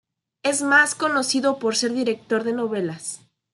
Es 0.41 0.63
más 0.63 0.95
conocido 0.95 1.59
por 1.59 1.75
ser 1.75 1.93
director 1.93 2.43
de 2.43 2.53
novelas. 2.53 3.19